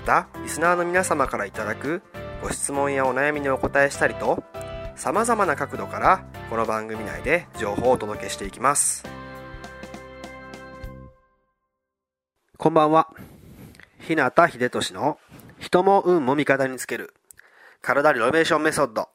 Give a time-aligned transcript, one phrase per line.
[0.00, 2.02] またリスナーの皆様からいただく
[2.42, 4.42] ご質問やお悩みにお答えしたりと
[4.96, 9.04] さまざまな角度からこの番組内で情報をお届けしていきます。
[12.56, 13.08] こんばんは。
[14.00, 15.18] 日向秀俊の
[15.58, 17.12] 人も運も味方につける
[17.82, 19.10] 体リノベーションメソッド。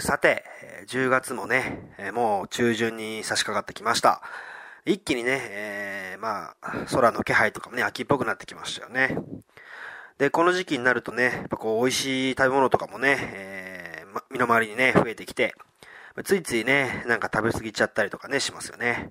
[0.00, 0.42] さて
[0.88, 4.22] 10月もねもう中旬に差し掛かってきました。
[4.86, 9.18] 一気にね、えー、まあ、空の気配とかもね、秋っぽくなってきましたよね。
[10.16, 15.56] で、この時期になるとね、やっぱこう、美味しい食べ物とかもね、えー、ま、身の回りにね、増えてきて、
[16.24, 19.10] ついついね、なんか食べ過ぎちゃったりとかね、しますよね。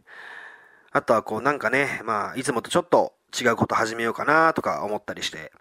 [0.91, 5.51] あとはこう、なんかね、まあ、いつもとちょっと違うこと始めようかなとか思ったりして、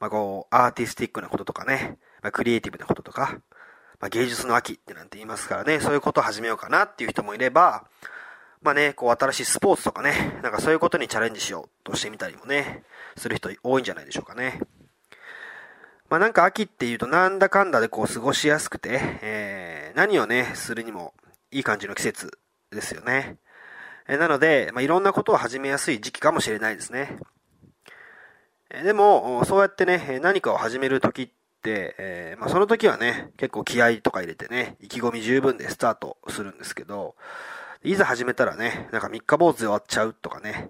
[0.00, 3.38] まあこう、アーティスティックなこととかね、まあ、クリエイティブなこととか、
[4.00, 7.84] まあ、芸術の秋ってなんて言いますからね、そういうことを始めようかなっていう人もいれば、
[8.62, 12.82] まあね、こう新しいスポーツとかね、なんかそういうことにチャレンジしようとしてみたりもね、
[13.16, 14.60] する人多いんじゃないでしょうかね。
[16.08, 21.14] まあなんか秋っていうとなんだかんだでこう過ごしやすくて、えー、何をね、するにも
[21.50, 22.38] いい感じの季節
[22.70, 23.38] ですよね。
[24.08, 27.18] えー、なので、まあいろんなことを始めやすい時期かもしれないですね。
[28.70, 31.28] えー、でも、そうやってね、何かを始める時っ
[31.62, 37.16] て、えー、まあその時はね、結構気合とか入れてね、意気込み十分でスタートするんですけど、
[37.86, 40.66] いざ始めたらね、なんか三日坊主で終わっちゃうとかね、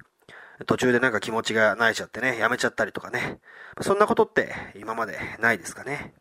[0.66, 3.38] 途中でなんか気持ちが慣れちゃってね、やめちゃったりとかね、
[3.81, 6.12] そんなことって今までないですかね。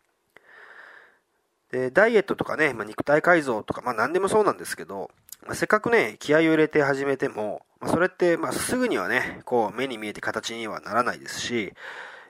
[1.70, 5.10] で、ダイエットとかね、まあ、肉体改造とか、まあ何でもそうなんですけど、
[5.46, 11.74] まあ、せっかくね、気合を入れて始めても、まあ、それって、まあ、すぐにはね、こう、目に見えて形にはならないですし、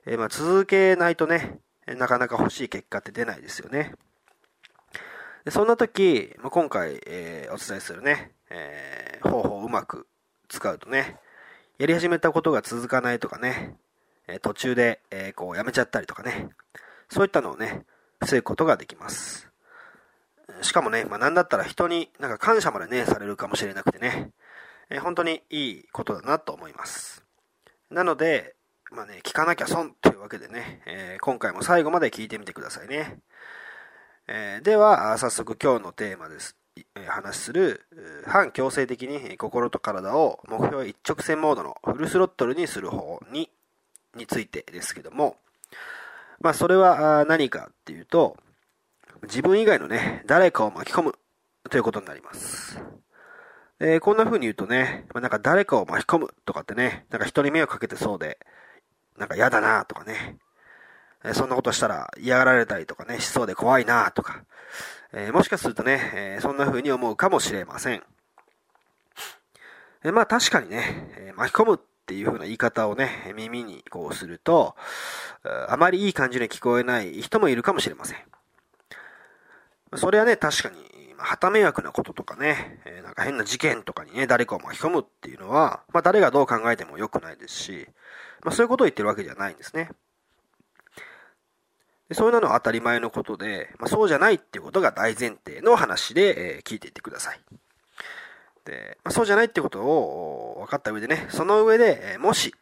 [0.06, 3.94] えー、まあ、続けないとね、なかなか欲しい結果って出ないですよね。
[5.44, 10.06] でそんな時、まあ、今回、えー、お伝えするね、えー、方法をうまく
[10.48, 11.18] 使うとね、
[11.78, 13.76] やり始めたことが続かないとかね、
[14.28, 16.48] え途中で、えこうやめちゃったりとかね、
[17.08, 17.84] そういったのをね、
[18.20, 19.50] 防ぐことができます。
[20.62, 24.30] しかもね、まあ、なんだったら人になんか感謝までね、されるかもしれなくてね、
[24.90, 27.24] え本当にいいことだなと思います。
[27.90, 28.56] なので、
[28.90, 33.18] まあね、聞かなきゃ損というわけでね、えー、今回も最後まで聞いてみてくださいね。
[34.28, 36.56] えー、では、早速今日のテーマです。
[37.06, 37.86] 話する
[38.26, 43.50] 反強制的に心と体を目標一直線モードのフルスロットルにする方に
[44.14, 45.36] についてですけども、
[46.40, 48.36] まあそれは何かっていうと、
[49.24, 51.14] 自分以外のね、誰かを巻き込む
[51.70, 52.80] ということになります。
[53.78, 58.38] え、こんな風に言うとね、まあ、なんか誰かを巻き込むとかってね、なんか人に迷惑かけてそうで、
[59.18, 60.38] なんか嫌だなとかね、
[61.24, 64.44] えそんなことしたら嫌がられたりとかね、しそうで怖いなとか、
[65.18, 68.02] えー、もしかするとね、えー、そんな風に思うかもしれません。
[70.04, 74.76] えー、まあ確かにね、え巻き込むっていう風な言い方をね、耳にこうすると、
[75.68, 78.18] あまりいい感じに聞こえない人もいるかもしれません。
[79.94, 80.76] それはね、確かに、
[81.16, 87.88] 旗迷惑なこととかね、えなんか変な事件とかにね、誰かを巻き込むっていうのは、まあ誰がどう考えても良くないですし、
[88.44, 89.88] まあそういうことを言ってるわけじゃないんですね。
[92.08, 97.40] でそういうのは当たり前のことで、まあ、そうじゃないっていうことが大前提の話で、えー、聞いていってください。
[98.64, 102.54] で、まあ、そうじゃないってことを分かった上でね、その上で、えー、もし、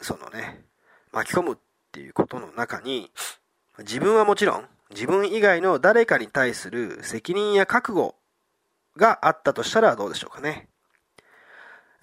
[0.00, 0.64] そのね、
[1.12, 1.56] 巻き込むっ
[1.92, 3.10] ていうことの中に、
[3.78, 8.16] 自分はもちろん、自分以外の誰かに対する責任や覚悟
[8.96, 10.68] があったとしたらどうでしょうかね。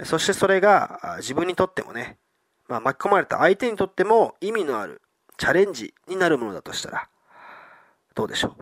[0.03, 2.18] そしてそれが自分にとってもね、
[2.68, 5.01] まあ、巻き込まれた相手にとっても意味のある
[5.38, 7.10] チャレンジになるものだとしたら、
[8.16, 8.56] どうでしょ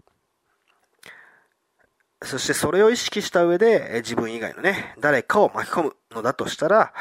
[2.21, 2.25] う？
[2.25, 6.93] そしてそれを意識した上で自分以外のね、誰かを巻き込むのだとしたら、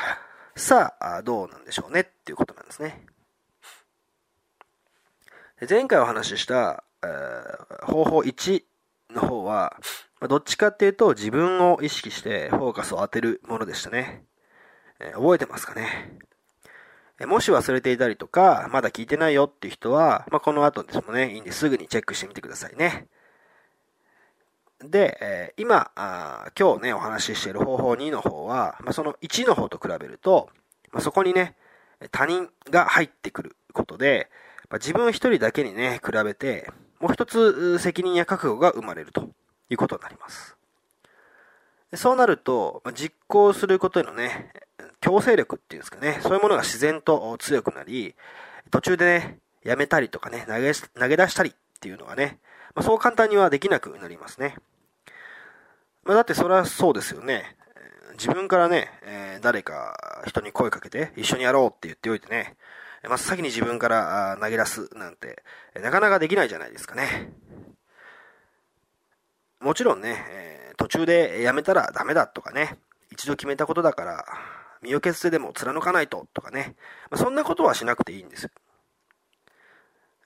[0.55, 2.01] さあ、どうなんでしょうね？
[2.01, 3.05] っていうことなんですね。
[5.69, 8.63] 前回お話しした、えー、方法1
[9.11, 9.77] の方は、
[10.29, 14.25] どっちかっていうと自分を意識してフォーカスを当てるものでしたね。
[15.01, 16.19] えー、覚えてますかね？
[17.21, 23.07] もし忘れていたりとか、まだ聞いてないよっていう人は、まあ、この後ですもね、いいんですぐにチェックしてみてくださいね。
[24.81, 30.51] で、え、今あ、今日ね、お話ししている方法2の方は、まあ、その1の方と比べると、
[30.93, 31.55] まあ、そこにね、
[32.11, 34.29] 他人が入ってくることで、
[34.69, 36.69] まあ、自分一人だけにね、比べて、
[37.01, 39.31] もう一つ責任や覚悟が生まれると
[39.71, 40.57] いうことになります。
[41.95, 44.51] そうなると、ま、実行することへのね、
[45.05, 48.15] 強制力っていうんですかね、そういうものが自然と強くなり、
[48.71, 52.39] 途中でね、やめたりとかね、投げ、投げ出したりっていうのがね、
[52.75, 54.57] まあ、そう簡単にはできなくなりますね。
[56.05, 57.55] まあ、だってそれはそうですよね。
[58.13, 62.57] 自分からね、え、誰か人に声かけて一緒にやろうって言っておいてね、
[63.07, 65.43] 真っ先に自分から投げ出すなんて、
[65.75, 67.31] なかなかできないじゃないですかね。
[69.61, 72.79] もちろんね、え、途中でやめたらダメだとかね、
[73.11, 74.25] 一度決めたことだから、
[74.85, 76.77] 身を削ってでも貫かないととかね、
[77.11, 78.51] まあ、そんなことはしなくていいんです。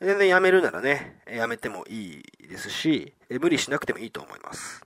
[0.01, 4.83] 全然やめるならね、やめてもいいですし、無理しなくてもいいと思います。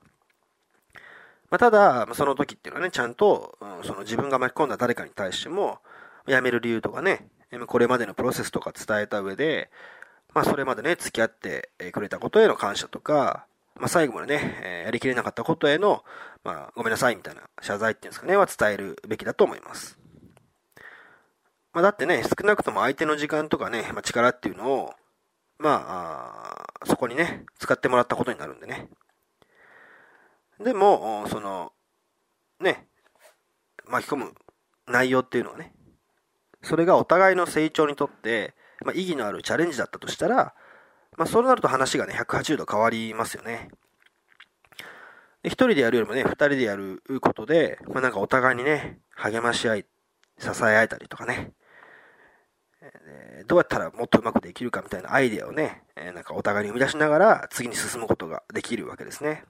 [1.51, 5.81] まあ、ただ、その時っていうのはね、ちゃんと、うんその自分が巻き込んだ誰かに対しても、
[6.27, 7.29] 辞める理由とかね、
[7.67, 9.71] これまでのプロセスとか伝えた上で、
[10.33, 13.47] まあ、それまでね、付き合ってくれたことへの感謝とか、
[13.77, 16.05] まあ、最後までね、えやりきれなかったことへの、
[16.45, 19.99] まあ、ごめんなさいみたいな謝罪っていうんですかね、は伝えるべきだと思います。
[21.73, 24.95] まあ、だってね、少なくとも相手の時間とかね、まあ、力っていうのを、
[25.59, 28.89] まあ、あそこにね、使ってもらったことになるんでね。
[30.63, 31.73] でも、その、
[32.61, 32.87] ね、
[33.87, 34.35] 巻き込む
[34.87, 35.73] 内容っていうのはね、
[36.63, 38.55] それがお互いの成長にとって、
[38.85, 40.55] まあ、意義のあるチャレンジだったとしたら、
[41.17, 43.69] まあ、そうなると話がね、180度変わりますよね。
[45.45, 49.87] 一人でやるよりもね、二人でやることで、まあ、なんかお互いにね、励まし合い、
[50.39, 51.53] 支え合えたりとかね、
[52.83, 59.45] えどうやったらもっとうまくできるかみたいなアイデアをね、えなんかお互いに生み出しながら次に進むことができるわけですね。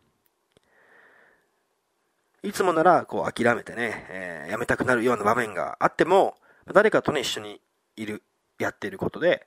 [2.42, 6.34] いつもなら、こう、諦めてね、えー、やめたくなるような場面があっても、
[6.72, 7.60] 誰かとね、一緒に
[7.94, 8.24] いる、
[8.58, 9.46] やっていることで、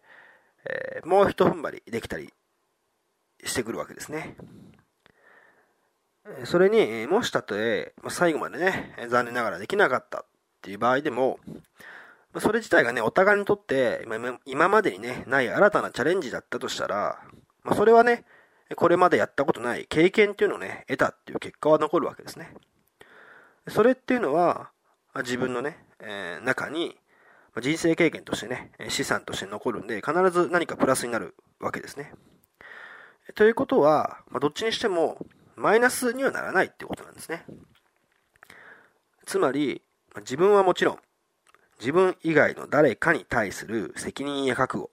[0.70, 2.34] えー、もう一踏ん張りできたり
[3.44, 4.36] してくるわけですね。
[6.46, 10.26] それに、もしたとえ、最後までね、残念ながらできなかったっ
[10.62, 11.40] ていう場合でも、
[12.40, 14.06] それ自体がね、お互いにとって
[14.46, 17.22] 今までにね、ない新たなチャレンジだったとしたら、
[17.64, 18.26] まあ、それはね、
[18.76, 22.54] これまでやったことない経験っていうのをね、得たっていう結果は残るわけですね。
[23.68, 24.72] それっていうのは、
[25.18, 26.98] 自分のね、えー、中に、
[27.62, 32.12] 人生経験としてね、資産として残るんで、必ず何かプラスになるわけですね。
[33.34, 35.26] ということは、ま、どっちにしても、
[35.56, 37.46] マイナスにはならないってことなんですね。
[39.26, 39.82] つまり、
[40.18, 41.00] 自分はもちろん、
[41.80, 44.92] 自分以外の誰かに対する責任や覚悟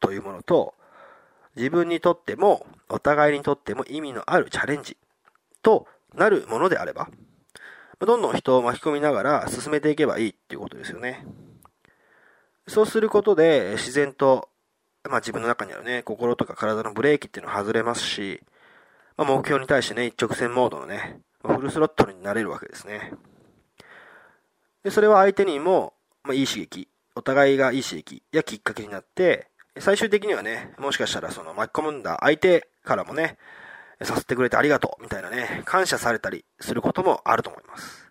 [0.00, 0.74] というものと、
[1.56, 4.96] 自分にとっても、お互いにとっても意味のあるチャレンジ
[5.62, 7.08] となるものであれば、
[7.98, 11.26] どんどん人を巻き込みながら進めていけばいいっていうことですよね。
[12.68, 14.48] そうすることで自然と、
[15.08, 18.40] まあ自分の中にあるね、心とか体のブレーキっていうのは外れますし、
[19.16, 23.12] まあ、目標に対してね、一直線モードのね、フルスロットルになれるわけですね。
[24.84, 29.48] で、それは相手にも、まあ、いい刺激、お互いがいい刺激やきっかけになって、
[29.78, 33.38] 最終的にはね、もしかしたらその巻き込んだ相手からもね、
[34.02, 38.07] させてくれてありがとうみたいなね、感謝されたりすることもあると思います。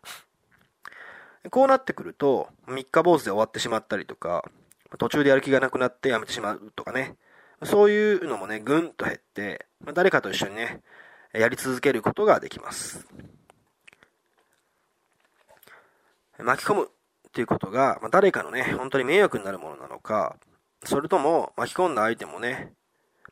[1.49, 4.43] こうなってくると、三日坊主で終わってしまったりとか、
[4.97, 7.15] 途中でやる気がなくなってやめてしまうとかね、
[7.63, 10.81] そういうのもね、ぐんと減って、誰かと一緒にね、
[11.33, 13.07] やり続けることができます。
[16.39, 20.37] 巻き込むっていうことが、ま誰かのね、本当に迷惑になるものなのか、
[20.83, 22.73] それとも巻き込んだ相手もね、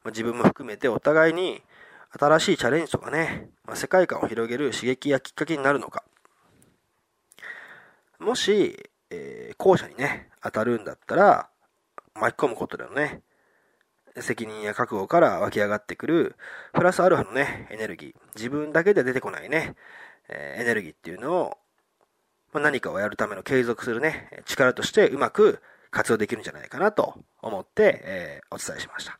[0.03, 1.61] ま自分も含めてお互いに
[2.19, 6.03] 新しいチャレンジとかね、ま、世界観を広げる刺激やきっかけになるのか。
[8.25, 11.47] もし、えー、後者にね、当たるんだったら、
[12.15, 13.21] 巻き込むことでのね、
[14.19, 16.35] 責任や覚悟から湧き上がってくる、
[16.73, 19.75] プラスアルファのね、エネルギー、自分だけで出てこないね、
[20.27, 21.57] えー、エネルギーっていうのを、
[22.51, 27.13] まあ、何かをやるための継続するね、力としてうまく活用できるんじゃないかなと
[27.43, 29.19] 思って、えー、お伝えしました。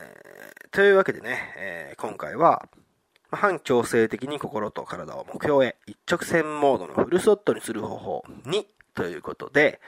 [0.00, 2.68] えー、というわけでね、え、今回は、
[3.30, 9.80] 反強制的に心と体を目標へ一直線モードのフルソットにする方法2ということで、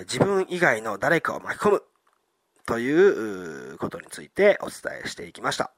[0.00, 1.82] 自分以外の誰かを巻き込む
[2.66, 5.72] ということについてお伝えしていきました。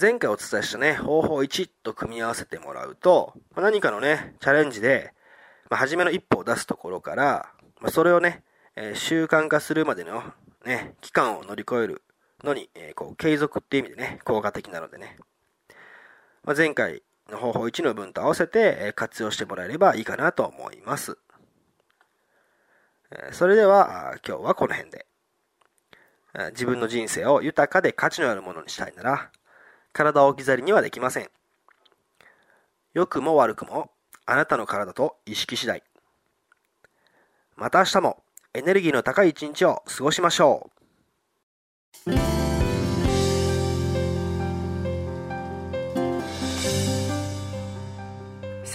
[0.00, 5.12] 前回お伝えしたね、方法1と組み合わせてもらうと、何かのね、チャレンジで、
[5.70, 8.42] まあ、初めの一歩を出すところから、まあ、それをね、
[8.74, 10.24] え、習慣化するまでの
[10.64, 12.02] ね、期間を乗り越える
[12.46, 15.18] のに、えー、こう、継続っていう意味でね、効果的なのでね。
[16.44, 21.18] まあ、前回の方法1の分と合わせて、え、活用してもらえればいいかなと思います。
[23.10, 25.06] え、それでは、今日はこの辺で。
[26.50, 29.30] 自分の人生を豊かで価値のあるものにしたいなら、
[29.92, 31.30] 体を置き去りにはできません。
[32.92, 33.90] 良くも悪くも、
[34.26, 35.82] あなたの体と意識次第。
[37.56, 38.22] また明日も
[38.52, 40.70] エネルギーの高い一日を過ごしましょ
[42.06, 42.35] う。